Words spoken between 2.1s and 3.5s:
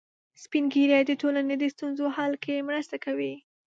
حل کې مرسته کوي